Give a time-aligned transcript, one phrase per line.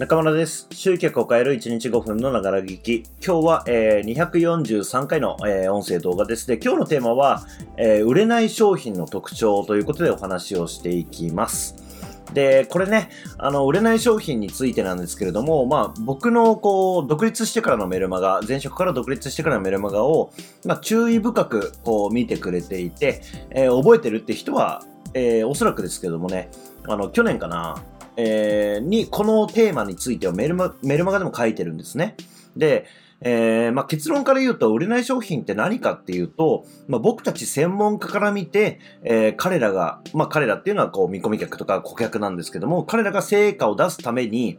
[0.00, 0.66] 中村です。
[0.70, 3.02] 集客を変える1日5分のながら聞き。
[3.22, 6.46] 今日は、えー243回の、えー音声動画です。
[6.46, 7.44] で、今日のテーマは、
[7.76, 11.74] えー売れない商品の特徴ということでお話をしていきます。
[12.32, 20.32] で、これね、あの、売れない商品についてなんですけれども、まあ、僕の、こう、独立してからのメルマガ、前職から独立してからのメルマガを、
[20.64, 23.20] まあ、注意深く、こう、見てくれていて、
[23.50, 24.82] えー覚えてるって人は、
[25.12, 26.48] えーおそらくですけどもね、
[26.86, 27.82] あの、去年かな、
[28.16, 32.16] えーに、このテーマについてはメルマメルマガでも書いてるんですね。
[32.56, 32.86] で、
[33.22, 44.58] えーまあ、結論から言うと、売れない商品って何かっていうと、まあ、僕たち専門家から見て、えー彼らが、まあ、彼らっていうのはこう見込み客とか顧客なんですけども、彼らが成果を出すために、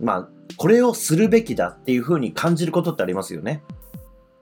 [0.00, 3.62] まあ、これをするべきだっていうふうに感じることってありますよね。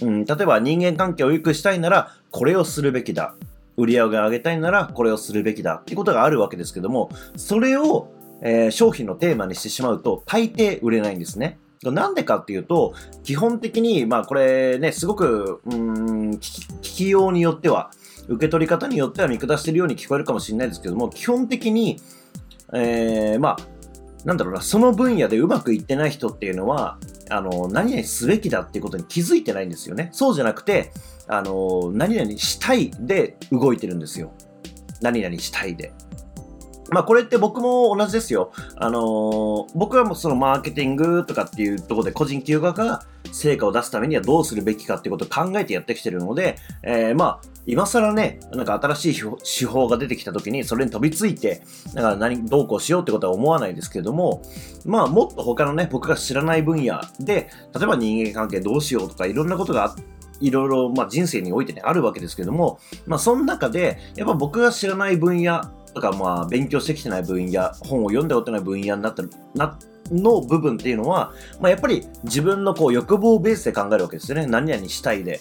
[0.00, 3.34] うん、例えば人間関係を良くしたいなら、これをするべきだ。
[3.78, 8.08] 売り上げを上げたいなら、これをするべきだっていうことがあるわけですけども、それを、
[8.42, 11.58] えー商品のテーマにしてしまうと、大抵売れないんですね。
[11.84, 12.92] なんでかっていうと、
[13.22, 17.90] 基本的に、まあこれね、すごく、うん、聞き聞きようによっては、
[18.26, 22.00] 受け取り方によっては見下してるように聞こえるかもしれないですけども、基本的に、
[22.74, 23.56] えーまあ、
[24.24, 26.98] なんだろうな、その分野でうまくいってない人っていうのは、
[27.30, 30.10] あの、何々すべきだっていうことに気づいてないんですよね。
[30.12, 30.92] そうじゃなくて、
[31.26, 34.32] あの、何々したいで動いてるんですよ。
[35.00, 35.92] 何々したいで。
[36.90, 38.52] まあこれって僕も同じですよ。
[38.76, 49.22] あのー僕はもうそのマーケティングとかっていうところで個人企業家が成果を出すためにはどうするべきかっていうことを考えてやってきてるので、えーまあ今更ね、なんか新しい
[49.58, 54.40] 手法が出てきた時にそれに飛びついて、だから何、どうこうしようってことは思わないですけども、
[54.86, 59.96] まあもっと他のね、僕が知らない分野で、例えば人間関係どうしようとかいろんなことがあ
[60.40, 65.62] いろいろ、まあ、人生においてね、あるわけですけども、まあ、その中で、やっぱ僕が知らない分野
[66.00, 69.22] とか、まあ、勉強してきてない分野、本を読んだことない分野になった
[69.54, 69.78] な、
[70.10, 74.46] の部分っていうのは、まあ、やっぱり自分のこう欲望ベースで考えるわけですよね。
[74.46, 75.40] 何々したいで。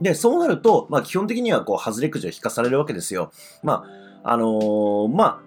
[0.00, 3.32] で、そうなると、まあ、基本的にはこう、外れくじを引かされるわけですよ。
[3.62, 3.84] ま
[4.22, 5.40] あ、あのーまあ、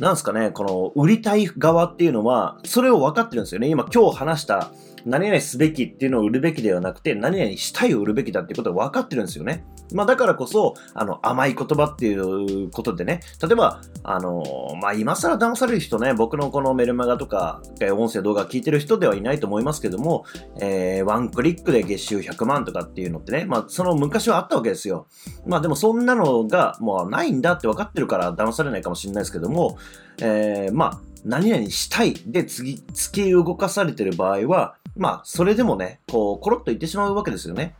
[0.00, 3.68] なんすかね、この、売りたい側っていうのは、それを分かってるんですよね。
[3.68, 4.70] 今、今日話した、
[5.06, 9.64] 何々すべきっていうのを売るべきではなくて、何々したいを売るべきだっていうことが分かってるんですよね。
[9.92, 14.42] まあだからこそ、あの、甘い言葉っていうことでね、例えば、あの、
[14.82, 17.62] まあ今更騙される人ね、僕のこのメルマガとか、
[17.92, 20.24] 音声動画聞いてる人ではいないと思いますけども、
[20.60, 25.06] えーワンクリックで月収100万とかっていうのってね、まあその昔はあったわけですよ。
[25.46, 29.78] まあでもそんなのがもうないんだって分かってるから騙されないかもしれないですけども、
[30.20, 37.74] えーまあ、何々したいで次、突き動かされてる場合は、まあ、それでもね、こう、コロッと言ってしまうわけですよね。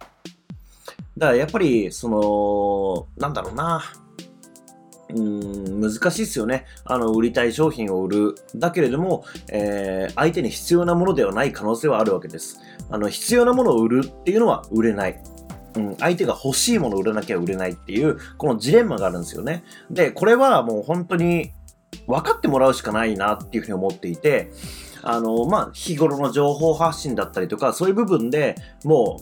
[1.17, 3.83] だからやっぱり、その、なんだろうな。
[5.09, 6.67] うーん、難しいですよね。
[6.84, 8.34] あの、売りたい商品を売る。
[8.55, 12.59] だけれども、えー相手に必要なものではない可能性はあるわけです。
[12.91, 15.23] あの、必要なものを売るっていうのは売れない。
[15.77, 19.62] うん、相手が欲しいものを売らなきゃ売れないっていう、このジレンマがあるんですよね。
[19.91, 21.53] で、これはもう本当に
[22.07, 24.51] 分かってもらうしかないなっていうふうに思っていて、
[25.03, 29.21] あの、まあ、日頃の情報発信だったりとか、そういう部分でも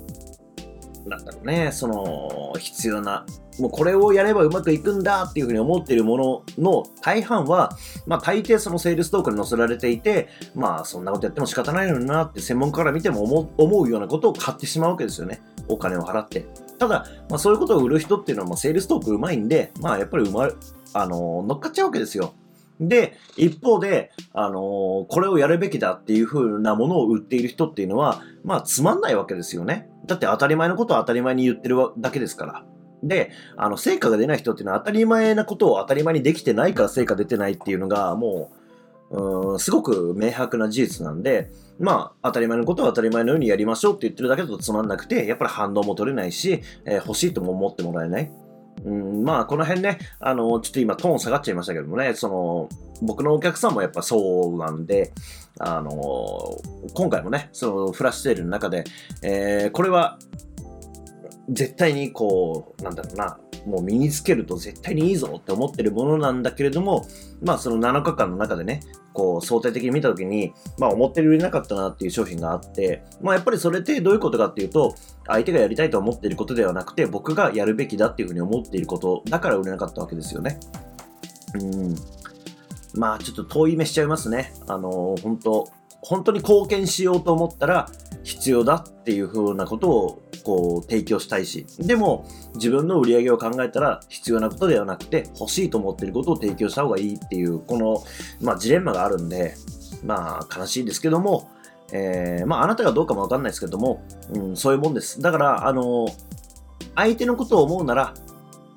[1.07, 3.27] う、なんだろうね、その、必要な、
[3.59, 7.77] もうこれをやればうまくいくんだっていうふうに思っているものの大半は、
[8.07, 15.41] まあ大抵そのセールストークに載せられていて、まあそんなことやっても仕方ないのになって専門家から見ても思う思うようなことを買ってしまうわけですよね。
[15.69, 16.47] お金を払って。
[16.79, 20.49] ただ、まあそういうことを売る人っていうのはもうセールストークうまいんで、まあやっぱりうま、
[20.95, 22.35] あの、乗っかっちゃうわけですよ。
[22.81, 29.89] で、一方で、あのーこれをやるべきだっていう風なものを売っている人っていうのは、まあ、つまんないわけですよね。
[30.07, 32.65] だって当たり前のことを当たり前に言ってるだけですから。
[33.03, 38.51] で、あの、成果が出ない人っていうのは当たり前なことを当たり前にできてないから成果出てないっていうのが、も
[39.11, 48.31] う、うん、すごく明白な事実なんで、まあ、当たり前のことは当たり前のようにやりましょうって言ってるだけだとつまんなくて、やっぱり反応も取れないし、えー欲しいとも思ってもらえない。
[48.84, 52.69] うん、まあ、この辺ね、あの、ちょっと今トーン下がっちゃいましたけどもね、その、
[53.03, 55.12] 僕のお客さんもやっぱそうなんで、
[55.59, 55.91] あの、
[56.95, 58.84] 今回もね、そのフラッシュセールの中で、
[59.22, 60.19] えーこれは、
[61.48, 67.07] 絶対にこう、なんだろうな、もう身につけると絶対にいいぞって思ってるものなんだけれども、
[67.43, 68.83] まあその7日間の中でね、
[69.13, 74.95] こう相対的に見たときに、まあ思ってる売れなかったなっていう商品があって、まあやっぱりそれってどういうことかっていうと、
[75.27, 80.59] 相手がやりたいと思っていることではなくて、僕がやるべきだっていうふうに思っていることだから売れなかったわけですよね。
[81.55, 81.95] うん。
[82.95, 84.55] まあちょっと遠い目しちゃいますね。
[84.67, 85.69] あの本当
[86.03, 87.89] 本当に貢献しようと思ったら
[88.22, 98.05] 必要だっていうふうなことをこう提供したいし、でも自分の売り上げを考えたら必要なことではなくて欲しいと思ってることを提供した方がいいっていう、この、
[98.41, 99.57] まあ、ジレンマがあるんで、
[100.05, 101.51] まあ、悲しいですけども、
[101.93, 105.21] えー、まあ、あなたがどうかもわかんないですけども、うん、そういうもんです。
[105.21, 106.07] だから、あの、
[106.95, 108.15] 相手のことを思うなら、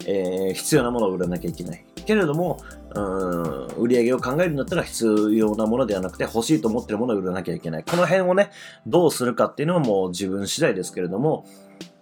[0.05, 1.85] えー、必要なものを売らなきゃいけない。
[2.05, 2.59] けれども、
[2.97, 7.83] うん、売り上げを考えるんだったら必要なものではなくて欲しいと思ってるものを売らなきゃいけない。
[7.83, 8.51] この辺をね、
[8.87, 11.45] どうするかっていうのはもう自分次第ですけれども、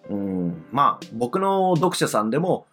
[0.10, 2.68] うん、まあ、僕の読者さんでも、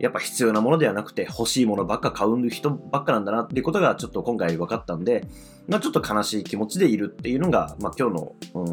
[0.00, 5.26] やっぱ必要なものではなくて欲しいものばっか買う人ばっかなんだなっていうことがちょっと今回分かったんで、
[5.66, 8.66] まあ、ちょっと悲しい気持ちでいるっていうのが、まあ、今日の、うん、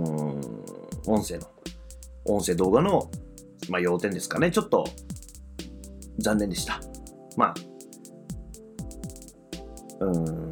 [1.07, 1.47] 音声の、
[2.25, 3.09] 音声動画の、
[3.69, 4.51] まあ、要点ですかね。
[4.51, 4.85] ちょっと
[6.19, 6.79] 残念でした。
[7.37, 7.53] まあ、
[9.99, 10.49] うん、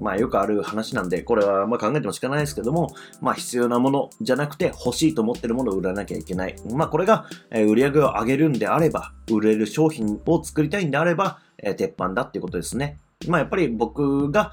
[0.00, 6.56] まあよくある話なんで、これはまあ考えてもしかないですけども、まあ必要なものじゃなくて欲しいと思ってるものを売らなきゃいけない。
[6.72, 12.98] まあこれが売り上げを上げるんであれば、売れる商品を作りたいんであれば、え鉄板だっていうことですね。
[13.28, 14.52] まあやっぱり僕が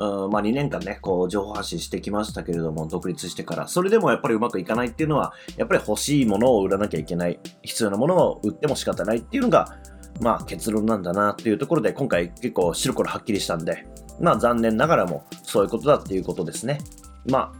[0.00, 9.76] うんまあ、2年間ね、こう、情報発信してきましたけれども、独立してから、それでもやっぱりうまくいかないっていうのは、やっぱり欲しいものを売らなきゃいけない、必要なものを売っても仕方ないっていうのが、
[10.20, 13.86] まあ結論なんだなっていうところで、今回結構白黒はっきりしたんで、
[14.20, 16.78] まあ残念ながらもそういうことだっていうことですね。
[17.26, 17.52] ま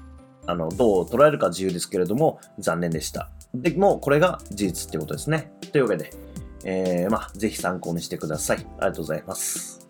[0.46, 3.30] あ、あの、どう捉えるか自由ですけれども、残念でした。
[3.54, 5.52] でも、これが事実ってことですね。
[5.72, 6.10] というわけで、
[6.64, 8.58] えー、まあ、ぜひ参考にしてください。
[8.58, 9.89] ありがとうございます。